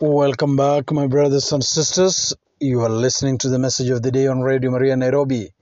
Welcome 0.00 0.56
back, 0.56 0.90
my 0.92 1.08
brothers 1.08 1.52
and 1.52 1.62
sisters. 1.62 2.32
You 2.58 2.80
are 2.80 2.88
listening 2.88 3.36
to 3.38 3.50
the 3.50 3.58
message 3.58 3.90
of 3.90 4.00
the 4.00 4.10
day 4.10 4.26
on 4.28 4.40
Radio 4.40 4.70
Maria 4.70 4.96
Nairobi, 4.96 5.52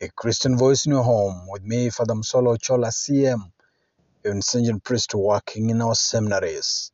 a 0.00 0.08
Christian 0.08 0.58
voice 0.58 0.84
in 0.84 0.90
your 0.90 1.04
home, 1.04 1.46
with 1.48 1.62
me, 1.62 1.88
Father 1.90 2.14
Msolo 2.14 2.60
Chola 2.60 2.88
CM, 2.88 3.52
a 4.24 4.28
Vincentian 4.28 4.82
priest 4.82 5.14
working 5.14 5.70
in 5.70 5.80
our 5.80 5.94
seminaries. 5.94 6.90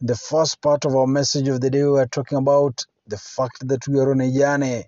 In 0.00 0.08
the 0.08 0.16
first 0.16 0.60
part 0.60 0.84
of 0.84 0.96
our 0.96 1.06
message 1.06 1.46
of 1.46 1.60
the 1.60 1.70
day, 1.70 1.84
we 1.84 2.00
are 2.00 2.06
talking 2.06 2.38
about 2.38 2.84
the 3.06 3.18
fact 3.18 3.68
that 3.68 3.86
we 3.86 4.00
are 4.00 4.10
on 4.10 4.20
a 4.22 4.32
journey. 4.32 4.86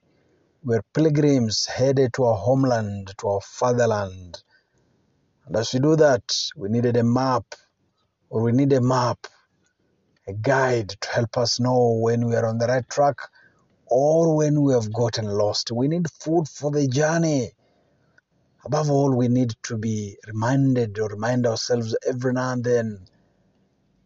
We 0.64 0.74
are 0.74 0.84
pilgrims 0.92 1.66
headed 1.66 2.14
to 2.14 2.24
our 2.24 2.36
homeland, 2.36 3.14
to 3.18 3.28
our 3.28 3.40
fatherland. 3.40 4.42
And 5.46 5.54
as 5.54 5.72
we 5.72 5.78
do 5.78 5.94
that, 5.94 6.34
we 6.56 6.70
needed 6.70 6.96
a 6.96 7.04
map, 7.04 7.44
or 8.30 8.42
we 8.42 8.50
need 8.50 8.72
a 8.72 8.80
map 8.80 9.28
a 10.26 10.32
guide 10.32 10.88
to 10.88 11.08
help 11.10 11.36
us 11.36 11.60
know 11.60 11.98
when 12.00 12.26
we 12.26 12.34
are 12.34 12.46
on 12.46 12.58
the 12.58 12.66
right 12.66 12.88
track 12.88 13.16
or 13.86 14.36
when 14.36 14.62
we 14.62 14.72
have 14.72 14.92
gotten 14.92 15.26
lost. 15.26 15.70
We 15.70 15.88
need 15.88 16.10
food 16.10 16.48
for 16.48 16.70
the 16.70 16.88
journey. 16.88 17.52
Above 18.64 18.90
all, 18.90 19.14
we 19.14 19.28
need 19.28 19.54
to 19.64 19.76
be 19.76 20.16
reminded 20.26 20.98
or 20.98 21.08
remind 21.08 21.46
ourselves 21.46 21.94
every 22.06 22.32
now 22.32 22.52
and 22.52 22.64
then 22.64 23.06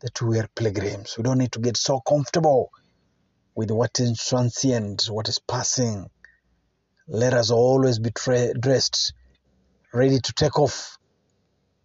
that 0.00 0.20
we 0.20 0.38
are 0.38 0.48
pilgrims. 0.54 1.16
We 1.16 1.22
don't 1.22 1.38
need 1.38 1.52
to 1.52 1.60
get 1.60 1.76
so 1.76 2.00
comfortable 2.00 2.70
with 3.54 3.70
what 3.70 4.00
is 4.00 4.24
transient, 4.24 5.06
what 5.06 5.28
is 5.28 5.38
passing. 5.38 6.10
Let 7.06 7.34
us 7.34 7.50
always 7.50 7.98
be 8.00 8.10
tra- 8.10 8.54
dressed, 8.54 9.12
ready 9.92 10.18
to 10.18 10.32
take 10.32 10.58
off 10.58 10.98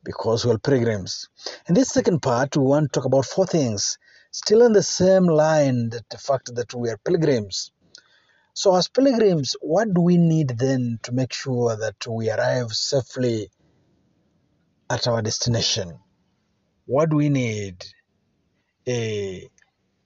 because 0.03 0.45
we're 0.45 0.57
pilgrims. 0.57 1.29
In 1.67 1.75
this 1.75 1.89
second 1.89 2.21
part, 2.21 2.57
we 2.57 2.63
want 2.63 2.91
to 2.91 2.99
talk 2.99 3.05
about 3.05 3.25
four 3.25 3.45
things 3.45 3.97
still 4.33 4.63
in 4.63 4.73
the 4.73 4.83
same 4.83 5.25
line 5.25 5.89
that 5.89 6.09
the 6.09 6.17
fact 6.17 6.55
that 6.55 6.73
we 6.73 6.89
are 6.89 6.97
pilgrims. 6.97 7.71
So, 8.55 8.75
as 8.75 8.87
pilgrims, 8.87 9.55
what 9.61 9.93
do 9.93 10.01
we 10.01 10.17
need 10.17 10.49
then 10.57 10.99
to 11.03 11.11
make 11.11 11.31
sure 11.33 11.75
that 11.77 12.07
we 12.07 12.31
arrive 12.31 12.71
safely 12.71 13.51
at 14.89 15.07
our 15.07 15.21
destination? 15.21 15.99
What 16.85 17.11
do 17.11 17.17
we 17.17 17.29
need 17.29 17.85
uh, 18.87 19.45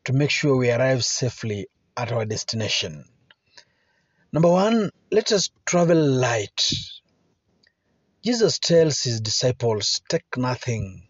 to 0.06 0.14
make 0.14 0.30
sure 0.30 0.58
we 0.58 0.72
arrive 0.72 1.06
safely 1.06 1.67
at 1.95 2.12
our 2.12 2.25
destination? 2.25 3.06
Number 4.34 4.50
one, 4.50 4.91
let 5.09 5.31
us 5.31 5.50
travel 5.66 5.97
light. 5.97 6.69
Jesus 8.25 8.59
tells 8.59 9.03
his 9.03 9.22
disciples, 9.22 10.02
Take 10.09 10.36
nothing 10.36 11.08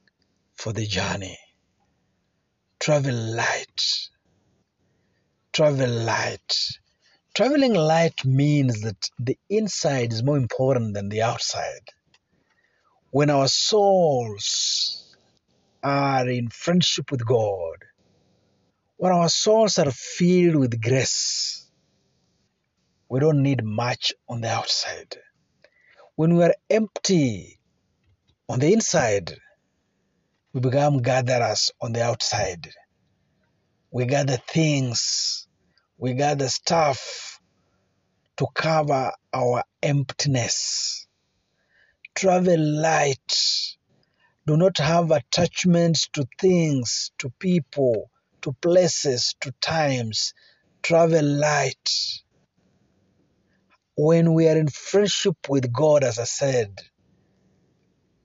for 0.53 0.71
the 0.71 0.85
journey 0.85 1.39
travel 2.87 3.13
light. 3.13 4.09
Travel 5.51 5.89
light. 5.89 6.55
Traveling 7.35 7.73
light 7.73 8.23
means 8.23 8.79
that 8.79 9.09
the 9.19 9.37
inside 9.49 10.13
is 10.13 10.23
more 10.23 10.37
important 10.37 10.93
than 10.93 11.09
the 11.09 11.21
outside. 11.21 11.89
When 13.11 13.29
our 13.29 13.49
souls 13.49 15.17
are 15.83 16.29
in 16.29 16.47
friendship 16.47 17.11
with 17.11 17.25
God, 17.25 17.83
when 18.95 19.11
our 19.11 19.27
souls 19.27 19.77
are 19.79 19.91
filled 19.91 20.55
with 20.55 20.81
grace, 20.81 21.69
we 23.09 23.19
don't 23.19 23.43
need 23.43 23.65
much 23.65 24.13
on 24.29 24.39
the 24.39 24.49
outside. 24.49 25.17
When 26.15 26.37
we 26.37 26.45
are 26.45 26.55
empty 26.69 27.59
on 28.47 28.59
the 28.59 28.71
inside, 28.71 29.37
we 30.53 30.61
become 30.61 31.01
gatherers 31.01 31.71
on 31.81 31.93
the 31.93 32.03
outside. 32.03 32.69
We 33.91 34.05
gather 34.05 34.37
things, 34.37 35.47
we 35.97 36.13
gather 36.13 36.47
stuff 36.49 37.39
to 38.37 38.47
cover 38.53 39.11
our 39.33 39.63
emptiness. 39.81 41.07
Travel 42.15 42.59
light. 42.59 43.77
Do 44.47 44.57
not 44.57 44.77
have 44.77 45.11
attachments 45.11 46.07
to 46.13 46.25
things, 46.39 47.11
to 47.19 47.29
people, 47.39 48.09
to 48.41 48.53
places, 48.53 49.35
to 49.41 49.51
times. 49.61 50.33
Travel 50.83 51.25
light. 51.25 51.91
When 53.97 54.33
we 54.33 54.47
are 54.47 54.57
in 54.57 54.69
friendship 54.69 55.37
with 55.49 55.73
God, 55.73 56.03
as 56.03 56.19
I 56.19 56.25
said, 56.25 56.79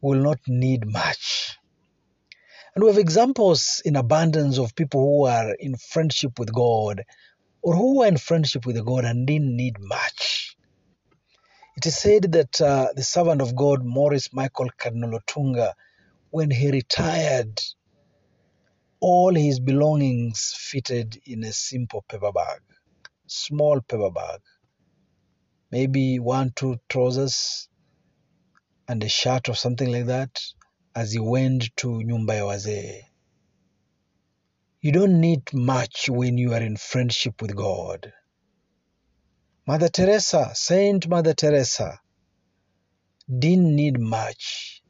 we 0.01 0.17
will 0.17 0.25
not 0.25 0.41
need 0.47 0.87
much. 0.87 1.52
And 2.75 2.85
we 2.85 2.91
have 2.91 2.99
examples 2.99 3.83
in 3.85 3.97
abundance 3.97 4.59
of 4.59 4.75
people 4.75 5.01
who 5.01 5.27
are 5.27 5.55
in 5.59 5.77
friendship 5.77 6.39
with 6.39 6.53
God 6.55 7.03
or 7.63 7.77
who 7.77 7.99
were 7.99 8.07
in 8.07 8.17
friendship 8.17 8.65
with 8.65 8.85
God 8.85 9.05
and 9.05 9.27
didn't 9.27 9.57
need 9.57 9.77
much. 9.79 10.57
It 11.77 11.87
is 11.87 11.97
said 11.99 12.33
that 12.33 12.61
uh, 12.61 12.89
the 12.95 13.03
servant 13.03 13.43
of 13.43 13.57
God, 13.57 13.85
Maurice 13.85 14.33
Michael 14.33 14.71
Cardinal 14.77 15.19
Otunga, 15.19 15.73
when 16.31 16.51
he 16.51 16.71
retired, 16.71 17.61
all 19.01 19.35
his 19.35 19.61
belongings 19.61 20.55
fitted 20.57 21.21
in 21.27 21.45
a 21.45 21.53
simple 21.53 22.05
paper 22.09 22.33
bag, 22.33 22.61
small 23.27 23.81
paper 23.81 24.11
bag, 24.11 24.41
maybe 25.71 26.19
one, 26.19 26.53
two 26.55 26.77
trousers 26.89 27.69
and 28.89 29.03
a 29.03 29.09
shirt 29.09 29.49
or 29.49 29.55
something 29.55 29.91
like 29.91 30.07
that, 30.07 30.41
as 30.95 31.13
he 31.13 31.19
went 31.19 31.75
to 31.77 32.03
nyumba 32.03 32.35
ya 32.35 32.45
wazee. 32.47 33.03
You 34.81 34.93
don't 34.93 35.21
need 35.21 35.53
much 35.55 36.09
when 36.11 36.39
you 36.39 36.53
are 36.53 36.63
in 36.63 36.77
friendship 36.77 37.41
with 37.41 37.57
God. 37.57 38.13
Mother 39.67 39.89
Teresa, 39.89 40.51
Saint 40.55 41.09
Mother 41.09 41.35
Teresa, 41.35 42.01
didn't 43.29 43.75
need 43.75 43.99
much. 43.99 44.83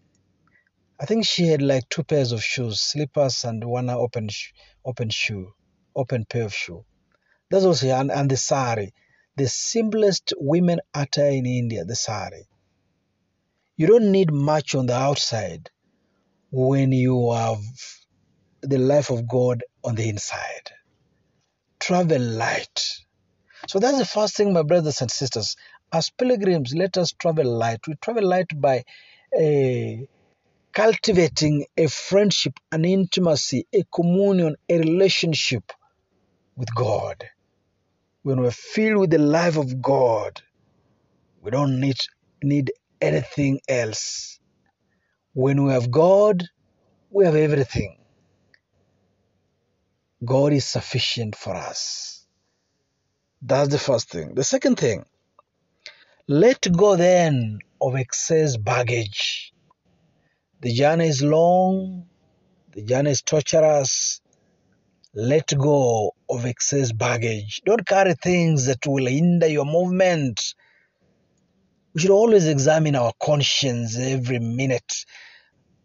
I 0.99 1.05
think 1.05 1.27
she 1.27 1.47
had 1.47 1.63
like 1.63 1.89
two 1.89 2.05
pairs 2.05 2.33
of 2.33 2.43
shoes, 2.43 2.81
slippers 2.81 3.45
and 3.45 3.63
one 3.65 3.91
open 3.91 4.29
open 4.84 5.11
shoe, 5.11 5.53
open 5.95 6.25
pair 6.25 6.45
of 6.45 6.55
shoe. 6.55 6.84
That's 7.51 7.65
also 7.65 7.89
and, 7.89 8.11
and 8.11 8.31
the 8.31 8.37
sari, 8.37 8.95
the 9.37 9.47
simplest 9.49 10.33
women 10.39 10.81
attire 10.95 11.33
in 11.33 11.47
India, 11.47 11.84
the 11.84 11.97
sari. 11.97 12.49
You 13.77 13.87
don't 13.87 14.11
need 14.11 14.33
much 14.33 14.75
on 14.75 14.87
the 14.87 14.97
outside 14.97 15.71
when 16.53 16.93
you 16.93 17.33
have 17.33 17.61
the 18.61 18.79
life 18.79 19.11
of 19.11 19.27
God 19.27 19.65
on 19.83 19.95
the 19.97 20.09
inside. 20.09 20.71
Travel 21.81 22.21
light. 22.21 22.93
So 23.67 23.79
that's 23.79 23.99
the 23.99 24.05
first 24.05 24.37
thing, 24.37 24.53
my 24.53 24.63
brothers 24.63 25.01
and 25.01 25.11
sisters. 25.11 25.57
As 25.93 26.11
pilgrims, 26.11 26.75
let 26.75 26.97
us 26.99 27.13
travel 27.13 27.47
light. 27.47 27.81
We 27.89 27.95
travel 27.97 28.27
light 28.27 28.49
by 28.55 28.85
uh, 29.37 30.05
cultivating 30.73 31.67
a 31.77 31.89
friendship, 31.89 32.55
an 32.71 32.84
intimacy, 32.84 33.67
a 33.73 33.84
communion, 33.93 34.57
a 34.69 34.79
relationship 34.79 35.73
with 36.57 36.75
God. 36.75 37.25
When 38.23 38.41
we're 38.41 38.51
filled 38.51 38.99
with 38.99 39.11
the 39.11 39.19
life 39.19 39.57
of 39.57 39.81
God, 39.81 40.43
we 41.41 41.51
don't 41.51 41.81
need, 41.81 41.99
need 42.43 42.73
anything 43.01 43.61
else. 43.69 44.39
When 45.34 45.65
we 45.65 45.72
have 45.72 45.91
God, 45.91 46.44
we 47.10 47.25
have 47.26 47.37
everything. 47.37 47.98
God 50.25 50.53
is 50.53 50.66
sufficient 50.66 51.37
for 51.37 51.54
us. 51.56 52.26
That's 53.42 53.71
the 53.71 53.78
first 53.78 54.10
thing. 54.10 54.34
The 54.34 54.44
second 54.44 54.76
thing, 54.76 55.04
let 56.28 56.66
go 56.76 56.97
then 56.97 57.59
of 57.81 57.97
excess 57.97 58.56
baggage. 58.56 59.53
The 60.60 60.72
journey 60.75 61.09
is 61.09 61.22
long, 61.22 62.06
the 62.75 62.82
journey 62.82 63.12
is 63.12 63.22
torturous. 63.22 64.21
Let 65.15 65.53
go 65.59 66.15
of 66.30 66.47
excess 66.47 66.92
baggage. 66.92 67.62
Don't 67.66 67.86
carry 67.86 68.15
things 68.15 68.66
that 68.66 68.86
will 68.86 69.07
hinder 69.07 69.47
your 69.48 69.66
movement. 69.66 70.54
We 71.94 72.00
should 72.00 72.10
always 72.10 72.47
examine 72.47 72.97
our 72.97 73.12
conscience 73.22 73.98
every 73.98 74.39
minute, 74.39 75.04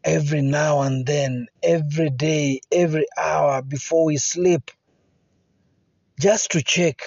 every 0.06 0.42
now 0.42 0.82
and 0.82 1.06
then, 1.06 1.48
every 1.62 2.10
day, 2.10 2.62
every 2.72 3.06
hour 3.18 3.62
before 3.62 4.06
we 4.06 4.18
sleep, 4.18 4.72
just 6.18 6.52
to 6.52 6.64
check 6.64 7.02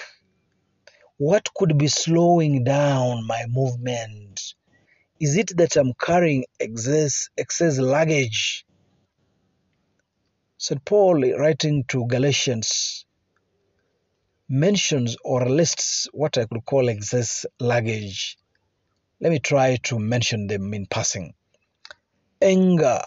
what 1.17 1.51
could 1.55 1.77
be 1.79 1.87
slowing 1.87 2.63
down 2.63 3.25
my 3.25 3.45
movement. 3.47 4.53
Is 5.19 5.35
it 5.35 5.57
that 5.57 5.75
I'm 5.77 5.93
carrying 5.93 6.45
excess, 6.59 7.29
excess 7.37 7.79
luggage? 7.79 8.65
St. 10.57 10.83
Paul, 10.85 11.21
writing 11.37 11.85
to 11.87 12.05
Galatians, 12.05 13.05
mentions 14.47 15.17
or 15.23 15.49
lists 15.49 16.07
what 16.13 16.37
I 16.37 16.45
could 16.45 16.65
call 16.65 16.87
excess 16.87 17.47
luggage. 17.59 18.37
Let 19.21 19.31
me 19.31 19.39
try 19.39 19.77
to 19.83 19.99
mention 19.99 20.47
them 20.47 20.73
in 20.73 20.87
passing. 20.87 21.33
Anger, 22.41 23.01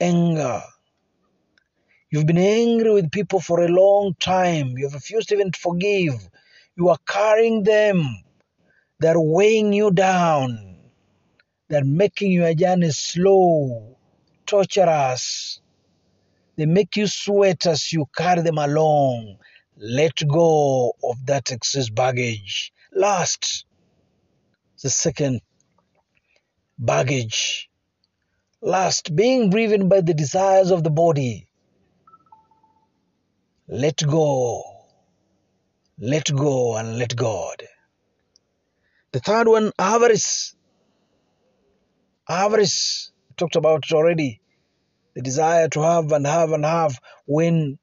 anger, 0.00 0.62
You've 2.08 2.26
been 2.26 2.38
angry 2.38 2.92
with 2.92 3.10
people 3.10 3.40
for 3.40 3.60
a 3.64 3.68
long 3.68 4.14
time. 4.20 4.78
You 4.78 4.86
have 4.86 4.94
refused 4.94 5.32
even 5.32 5.50
to 5.50 5.58
forgive. 5.58 6.14
You 6.76 6.88
are 6.90 6.98
carrying 7.06 7.64
them. 7.64 8.22
They're 9.00 9.20
weighing 9.20 9.72
you 9.72 9.90
down. 9.90 10.78
They're 11.68 11.84
making 11.84 12.30
your 12.30 12.54
journey 12.54 12.90
slow, 12.92 13.98
torturous. 14.46 15.60
They 16.56 16.66
make 16.66 16.96
you 16.96 17.08
sweat 17.08 17.66
as 17.66 17.92
you 17.92 18.06
carry 18.16 18.42
them 18.42 18.58
along. 18.58 19.38
Let 19.76 20.26
go 20.28 20.94
of 21.02 21.26
that 21.26 21.50
excess 21.50 21.90
baggage. 21.90 22.72
Last, 22.92 23.66
the 24.86 24.90
second 24.90 25.40
baggage. 26.78 27.68
Last, 28.62 29.16
being 29.16 29.50
driven 29.50 29.88
by 29.88 30.00
the 30.00 30.14
desires 30.14 30.70
of 30.70 30.84
the 30.84 30.90
body. 30.90 31.48
Let 33.66 33.96
go. 34.06 34.62
Let 35.98 36.32
go 36.32 36.76
and 36.76 36.98
let 36.98 37.16
God. 37.16 37.64
The 39.10 39.18
third 39.18 39.48
one, 39.48 39.72
avarice. 39.76 40.54
Avarice. 42.28 43.10
talked 43.36 43.56
about 43.56 43.86
it 43.86 43.92
already. 43.92 44.40
The 45.16 45.22
desire 45.22 45.68
to 45.70 45.80
have 45.82 46.12
and 46.12 46.24
have 46.26 46.52
and 46.52 46.64
have 46.64 47.00
when 47.24 47.76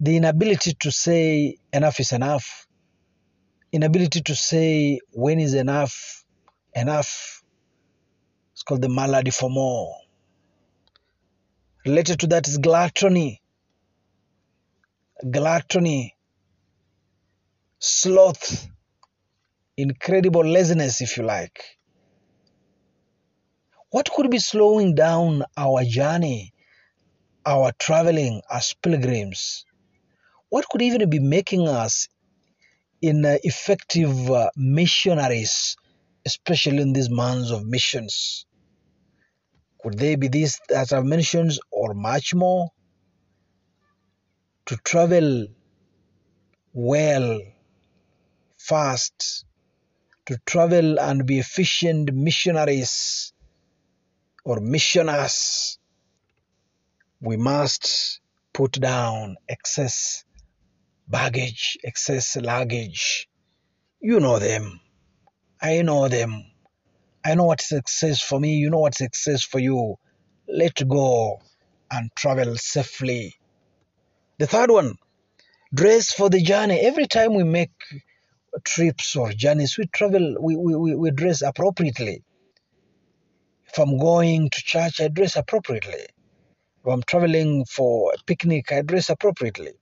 the 0.00 0.16
inability 0.16 0.76
to 0.80 0.90
say 0.90 1.58
enough 1.74 2.00
is 2.00 2.12
enough. 2.12 2.67
Inability 3.72 4.22
to 4.22 4.34
say 4.34 5.00
when 5.12 5.40
is 5.40 5.54
enough 5.54 6.18
enough. 6.74 7.42
It's 8.52 8.62
called 8.62 8.82
the 8.82 8.88
malady 8.88 9.30
for 9.30 9.50
more. 9.50 9.96
Related 11.84 12.20
to 12.20 12.26
that 12.28 12.48
is 12.48 12.58
gluttony. 12.58 13.40
Gluttony, 15.30 16.16
sloth, 17.80 18.68
incredible 19.76 20.44
laziness, 20.44 21.00
if 21.00 21.16
you 21.16 21.24
like. 21.24 21.64
What 23.90 24.08
could 24.10 24.30
be 24.30 24.38
slowing 24.38 24.94
down 24.94 25.42
our 25.56 25.82
journey, 25.82 26.52
our 27.44 27.72
traveling 27.78 28.42
as 28.50 28.74
pilgrims? 28.80 29.64
What 30.50 30.68
could 30.68 30.82
even 30.82 31.10
be 31.10 31.18
making 31.18 31.66
us 31.66 32.08
ineffective 33.00 34.30
uh, 34.30 34.50
missionaries, 34.56 35.76
especially 36.26 36.82
in 36.82 36.92
these 36.92 37.10
months 37.10 37.50
of 37.50 37.64
missions? 37.66 38.46
Could 39.82 39.98
they 39.98 40.16
be 40.16 40.28
these 40.28 40.60
that 40.68 40.92
I've 40.92 41.04
mentioned 41.04 41.52
or 41.70 41.94
much 41.94 42.34
more? 42.34 42.70
To 44.66 44.76
travel 44.76 45.46
well, 46.72 47.40
fast, 48.58 49.44
to 50.26 50.38
travel 50.44 51.00
and 51.00 51.26
be 51.26 51.38
efficient 51.38 52.12
missionaries 52.12 53.32
or 54.44 54.60
missioners, 54.60 55.78
we 57.20 57.36
must 57.36 58.20
put 58.52 58.72
down 58.72 59.36
excess 59.48 60.24
baggage, 61.08 61.78
excess 61.82 62.36
luggage. 62.36 63.28
You 64.00 64.20
know 64.20 64.38
them. 64.38 64.80
I 65.60 65.82
know 65.82 66.08
them. 66.08 66.44
I 67.24 67.34
know 67.34 67.44
what's 67.44 67.68
success 67.68 68.20
for 68.20 68.38
me. 68.38 68.56
You 68.56 68.70
know 68.70 68.80
what's 68.80 68.98
success 68.98 69.42
for 69.42 69.58
you. 69.58 69.96
Let 70.48 70.86
go 70.86 71.40
and 71.90 72.10
travel 72.14 72.56
safely. 72.56 73.34
The 74.38 74.46
third 74.46 74.70
one, 74.70 74.96
dress 75.74 76.12
for 76.12 76.30
the 76.30 76.42
journey. 76.42 76.78
Every 76.80 77.06
time 77.06 77.34
we 77.34 77.42
make 77.44 77.72
trips 78.64 79.16
or 79.16 79.32
journeys, 79.32 79.76
we 79.76 79.86
travel, 79.86 80.36
we, 80.40 80.56
we, 80.56 80.94
we 80.94 81.10
dress 81.10 81.42
appropriately. 81.42 82.22
If 83.66 83.78
I'm 83.78 83.98
going 83.98 84.50
to 84.50 84.62
church, 84.62 85.00
I 85.00 85.08
dress 85.08 85.36
appropriately. 85.36 86.06
If 86.84 86.86
I'm 86.86 87.02
traveling 87.02 87.64
for 87.64 88.12
a 88.14 88.22
picnic, 88.24 88.72
I 88.72 88.82
dress 88.82 89.10
appropriately. 89.10 89.72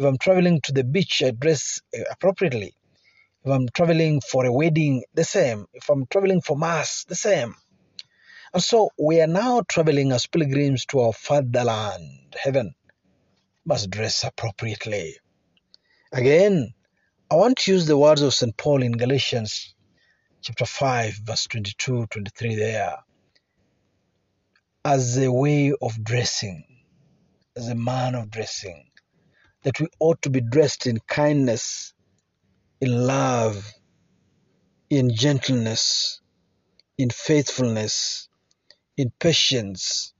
If 0.00 0.06
I'm 0.06 0.16
traveling 0.16 0.62
to 0.62 0.72
the 0.72 0.82
beach, 0.82 1.22
I 1.22 1.30
dress 1.32 1.82
uh, 1.94 2.04
appropriately. 2.10 2.72
If 3.44 3.52
I'm 3.52 3.68
traveling 3.68 4.22
for 4.22 4.46
a 4.46 4.52
wedding, 4.52 5.04
the 5.12 5.24
same. 5.24 5.66
If 5.74 5.90
I'm 5.90 6.06
traveling 6.06 6.40
for 6.40 6.56
mass, 6.56 7.04
the 7.04 7.14
same. 7.14 7.54
And 8.54 8.62
so 8.62 8.92
we 8.98 9.20
are 9.20 9.26
now 9.26 9.60
traveling 9.68 10.12
as 10.12 10.24
pilgrims 10.26 10.86
to 10.86 11.00
our 11.00 11.12
fatherland, 11.12 12.34
heaven. 12.42 12.74
Must 13.66 13.90
dress 13.90 14.24
appropriately. 14.24 15.16
Again, 16.10 16.72
I 17.30 17.34
want 17.34 17.58
to 17.58 17.72
use 17.72 17.84
the 17.86 17.98
words 17.98 18.22
of 18.22 18.32
St. 18.32 18.56
Paul 18.56 18.82
in 18.82 18.92
Galatians 18.92 19.74
chapter 20.40 20.64
5, 20.64 21.12
verse 21.24 21.46
22, 21.46 22.06
23 22.06 22.54
there, 22.54 22.96
as 24.82 25.18
a 25.18 25.30
way 25.30 25.74
of 25.82 26.02
dressing, 26.02 26.64
as 27.54 27.68
a 27.68 27.74
man 27.74 28.14
of 28.14 28.30
dressing, 28.30 28.89
that 29.62 29.80
we 29.80 29.88
ought 29.98 30.22
to 30.22 30.30
be 30.30 30.40
dressed 30.40 30.86
in 30.86 30.98
kindness, 31.06 31.92
in 32.80 33.06
love, 33.06 33.72
in 34.90 35.14
gentleness, 35.14 36.20
in 36.98 37.10
faithfulness, 37.10 38.28
in 38.96 39.12
patience, 39.18 40.12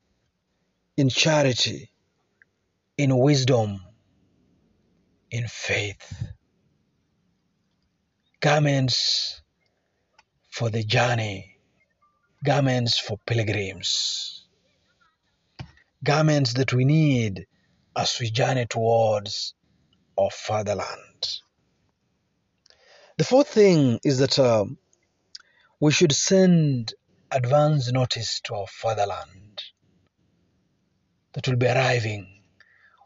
in 0.97 1.09
charity, 1.09 1.91
in 2.99 3.17
wisdom, 3.17 3.81
in 5.31 5.47
faith. 5.49 6.33
Garments 8.41 9.43
for 10.51 10.71
the 10.71 10.83
journey, 10.85 11.57
garments 12.45 12.99
for 12.99 13.19
pilgrims, 13.27 14.47
garments 16.05 16.55
that 16.55 16.73
we 16.73 16.85
need 16.85 17.47
as 17.97 18.19
we 18.21 18.31
journey 18.31 18.67
towards 18.67 19.55
our 20.19 20.31
fatherland. 20.31 21.41
The 23.17 23.25
fourth 23.25 23.49
thing 23.49 24.01
is 24.05 24.19
that 24.19 24.39
uh, 24.39 24.65
we 25.81 25.93
should 25.93 26.13
send 26.13 26.95
advance 27.31 27.91
notice 27.93 28.41
to 28.45 28.55
our 28.55 28.67
fatherland 28.67 29.63
that 31.33 31.47
will 31.47 31.57
be 31.57 31.67
arriving. 31.67 32.27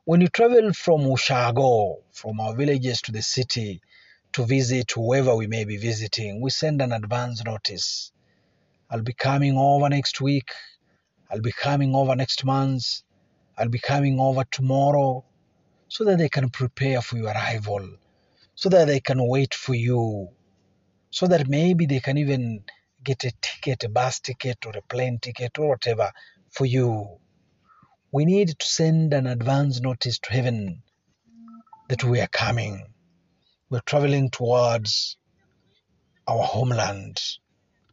When 0.05 0.21
you 0.21 0.29
travel 0.29 0.73
from 0.73 1.03
Ushago, 1.03 2.03
from 2.13 2.41
our 2.41 2.55
villages 2.55 3.01
to 3.03 3.13
the 3.13 3.23
city 3.23 3.81
to 4.33 4.45
visit 4.45 4.91
whoever 4.93 5.35
we 5.35 5.47
may 5.47 5.65
be 5.65 5.77
visiting, 5.77 6.41
we 6.41 6.51
send 6.51 6.83
an 6.83 6.93
advance 6.93 7.45
notice. 7.45 8.13
I'll 8.91 9.03
be 9.03 9.15
coming 9.15 9.57
over 9.57 9.89
next 9.89 10.21
week. 10.21 10.51
I'll 11.31 11.41
be 11.41 11.53
coming 11.53 11.95
over 11.95 12.15
next 12.15 12.45
month. 12.45 13.03
I'll 13.57 13.69
be 13.69 13.79
coming 13.79 14.19
over 14.19 14.45
tomorrow 14.45 15.25
so 15.89 16.05
that 16.05 16.19
they 16.19 16.29
can 16.29 16.49
prepare 16.51 17.01
for 17.01 17.17
your 17.17 17.31
arrival, 17.31 17.89
so 18.55 18.69
that 18.69 18.87
they 18.87 19.01
can 19.01 19.27
wait 19.27 19.55
for 19.55 19.75
you, 19.75 20.31
so 21.11 21.29
that 21.29 21.49
maybe 21.49 21.87
they 21.87 22.01
can 22.01 22.19
even 22.19 22.65
get 23.05 23.23
a 23.25 23.33
ticket, 23.41 23.85
a 23.85 23.89
bus 23.89 24.19
ticket 24.21 24.67
or 24.67 24.73
a 24.77 24.83
plane 24.83 25.19
ticket 25.21 25.59
or 25.59 25.69
whatever 25.69 26.11
for 26.51 26.67
you. 26.67 27.19
We 28.11 28.25
need 28.25 28.59
to 28.59 28.67
send 28.67 29.13
an 29.15 29.27
advance 29.27 29.81
notice 29.81 30.19
to 30.21 30.33
heaven 30.33 30.83
that 31.89 32.03
we 32.03 32.21
are 32.21 32.29
coming. 32.29 32.87
We're 33.71 33.81
traveling 33.81 34.31
towards 34.31 35.17
our 36.27 36.43
homeland, 36.43 37.21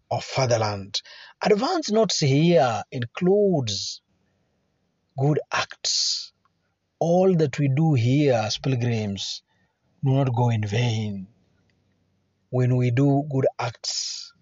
our 0.10 0.22
fatherland. 0.22 1.02
Advance 1.44 1.92
notice 1.92 2.20
here 2.20 2.84
includes 2.92 4.02
good 5.22 5.40
acts. 5.52 6.34
All 7.00 7.36
that 7.36 7.60
we 7.60 7.68
do 7.68 7.94
here 7.94 8.34
as 8.34 8.58
pilgrims 8.58 9.44
do 10.04 10.14
not 10.16 10.36
go 10.36 10.50
in 10.50 10.66
vain. 10.66 11.28
When 12.50 12.76
we 12.76 12.90
do 12.90 13.24
good 13.32 13.46
acts 13.60 14.34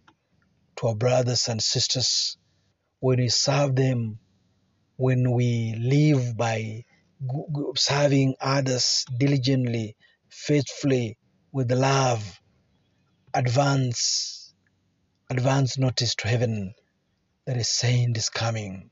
to 0.77 0.87
our 0.87 0.95
brothers 0.95 1.49
and 1.49 1.61
sisters, 1.61 2.37
when 3.01 3.19
we 3.19 3.27
serve 3.27 3.75
them, 3.75 4.19
when 4.95 5.31
we 5.31 5.75
live 5.77 6.37
by 6.37 6.85
serving 7.75 8.35
others 8.39 9.05
diligently, 9.17 9.97
faithfully, 10.29 11.17
with 11.51 11.71
love, 11.73 12.39
advance, 13.33 14.53
advance 15.29 15.77
notice 15.77 16.15
to 16.15 16.27
heaven 16.29 16.73
that 17.45 17.57
a 17.57 17.65
saint 17.65 18.15
is 18.17 18.29
coming. 18.29 18.89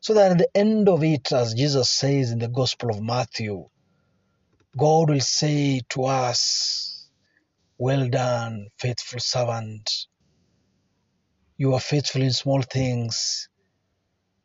So 0.00 0.14
that 0.14 0.32
at 0.32 0.38
the 0.38 0.56
end 0.56 0.88
of 0.88 1.04
it, 1.04 1.30
as 1.32 1.54
Jesus 1.54 1.90
says 1.90 2.30
in 2.30 2.38
the 2.38 2.48
Gospel 2.48 2.90
of 2.90 3.02
Matthew, 3.02 3.68
God 4.76 5.10
will 5.10 5.20
say 5.20 5.82
to 5.90 6.04
us, 6.04 7.08
Well 7.78 8.08
done, 8.08 8.68
faithful 8.78 9.20
servant. 9.20 9.90
You 11.58 11.74
are 11.74 11.80
faithful 11.80 12.22
in 12.22 12.32
small 12.32 12.62
things. 12.62 13.48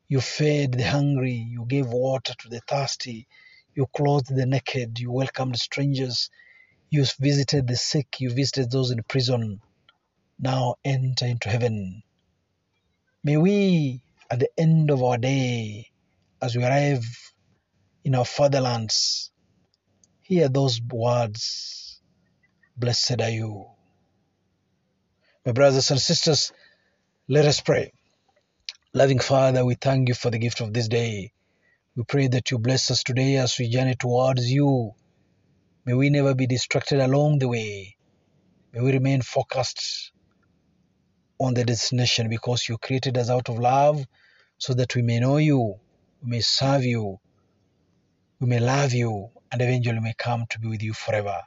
You 0.08 0.20
fed 0.20 0.72
the 0.72 0.84
hungry, 0.84 1.32
you 1.32 1.64
gave 1.66 1.88
water 1.88 2.34
to 2.38 2.48
the 2.48 2.60
thirsty, 2.60 3.26
you 3.74 3.86
clothed 3.96 4.34
the 4.34 4.46
naked, 4.46 5.00
you 5.00 5.10
welcomed 5.10 5.58
strangers, 5.58 6.30
you 6.90 7.04
visited 7.18 7.66
the 7.66 7.76
sick, 7.76 8.20
you 8.20 8.30
visited 8.30 8.70
those 8.70 8.90
in 8.90 9.02
prison. 9.08 9.60
Now 10.38 10.76
enter 10.84 11.26
into 11.26 11.48
heaven. 11.48 12.02
May 13.24 13.38
we, 13.38 14.02
at 14.30 14.40
the 14.40 14.50
end 14.58 14.90
of 14.90 15.02
our 15.02 15.18
day, 15.18 15.90
as 16.42 16.56
we 16.56 16.64
arrive 16.64 17.04
in 18.04 18.14
our 18.14 18.24
fatherlands, 18.24 19.30
hear 20.22 20.48
those 20.48 20.80
words 20.90 22.00
Blessed 22.78 23.22
are 23.22 23.30
you. 23.30 23.66
My 25.46 25.52
brothers 25.52 25.90
and 25.90 25.98
sisters, 25.98 26.52
let 27.26 27.46
us 27.46 27.62
pray. 27.62 27.92
Loving 28.92 29.18
Father, 29.18 29.64
we 29.64 29.76
thank 29.76 30.08
you 30.08 30.14
for 30.14 30.30
the 30.30 30.38
gift 30.38 30.60
of 30.60 30.74
this 30.74 30.88
day. 30.88 31.32
We 31.96 32.04
pray 32.04 32.28
that 32.28 32.50
you 32.50 32.58
bless 32.58 32.90
us 32.90 33.02
today 33.02 33.36
as 33.36 33.58
we 33.58 33.70
journey 33.70 33.94
towards 33.94 34.50
you. 34.50 34.92
May 35.86 35.94
we 35.94 36.10
never 36.10 36.34
be 36.34 36.46
distracted 36.46 37.00
along 37.00 37.38
the 37.38 37.48
way. 37.48 37.96
May 38.74 38.82
we 38.82 38.92
remain 38.92 39.22
focused 39.22 40.12
on 41.38 41.54
the 41.54 41.64
destination 41.64 42.28
because 42.28 42.68
you 42.68 42.78
created 42.78 43.18
us 43.18 43.30
out 43.30 43.48
of 43.48 43.58
love 43.58 44.04
so 44.58 44.74
that 44.74 44.94
we 44.94 45.02
may 45.02 45.20
know 45.20 45.36
you, 45.36 45.74
we 46.22 46.30
may 46.30 46.40
serve 46.40 46.84
you, 46.84 47.18
we 48.40 48.46
may 48.46 48.60
love 48.60 48.92
you, 48.92 49.30
and 49.50 49.62
eventually 49.62 50.00
may 50.00 50.14
come 50.16 50.46
to 50.50 50.58
be 50.58 50.68
with 50.68 50.82
you 50.82 50.92
forever. 50.92 51.42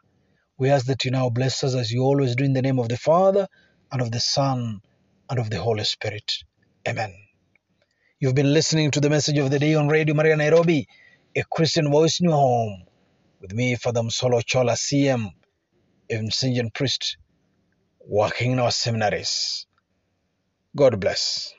We 0.58 0.70
ask 0.70 0.86
that 0.88 1.06
you 1.06 1.12
now 1.12 1.30
bless 1.30 1.64
us 1.64 1.76
as 1.76 1.92
you 1.92 2.04
always 2.04 2.36
do 2.36 2.44
in 2.44 2.54
the 2.54 2.62
name 2.62 2.80
of 2.80 2.90
the 2.90 2.98
Father, 2.98 3.48
and 3.92 4.02
of 4.02 4.12
the 4.12 4.20
Son, 4.20 4.82
and 5.30 5.40
of 5.40 5.50
the 5.50 5.62
Holy 5.62 5.84
Spirit. 5.84 6.44
Amen. 6.88 7.14
You've 8.20 8.36
been 8.36 8.54
listening 8.54 8.92
to 8.92 9.00
the 9.00 9.10
message 9.10 9.38
of 9.38 9.50
the 9.50 9.60
day 9.60 9.76
on 9.76 9.88
Radio 9.88 10.16
Maria 10.16 10.36
Nairobi, 10.36 10.88
a 11.36 11.44
Christian 11.50 11.90
voice 11.92 12.20
in 12.20 12.26
your 12.30 12.38
home, 12.38 12.84
with 13.40 13.54
me, 13.54 13.76
Father 13.76 14.02
Msolo 14.02 14.44
Chola 14.46 14.74
CM, 14.74 15.32
a 16.10 16.16
Vincentian 16.16 16.74
priest, 16.74 17.18
working 18.06 18.52
in 18.52 18.60
our 18.60 18.72
seminaries. 18.72 19.66
God 20.76 21.00
bless. 21.02 21.54